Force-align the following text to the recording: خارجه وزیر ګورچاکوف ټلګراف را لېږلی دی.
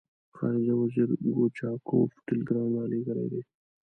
خارجه 0.35 0.73
وزیر 0.81 1.09
ګورچاکوف 1.35 2.11
ټلګراف 2.25 2.71
را 2.77 2.83
لېږلی 2.91 3.27
دی. 3.31 3.41